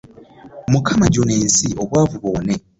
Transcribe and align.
Mukama 0.71 1.05
juna 1.13 1.31
ensi 1.41 1.65
yo 1.71 1.77
obwavu 1.83 2.15
buwone. 2.21 2.53